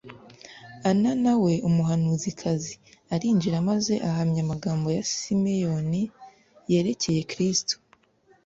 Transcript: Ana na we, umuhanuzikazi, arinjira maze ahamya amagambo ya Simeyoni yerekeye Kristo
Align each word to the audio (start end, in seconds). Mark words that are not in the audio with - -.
Ana 0.89 1.11
na 1.23 1.33
we, 1.43 1.53
umuhanuzikazi, 1.69 2.73
arinjira 3.13 3.57
maze 3.69 3.93
ahamya 4.07 4.39
amagambo 4.45 4.87
ya 4.97 5.03
Simeyoni 5.13 6.01
yerekeye 6.71 7.21
Kristo 7.31 7.75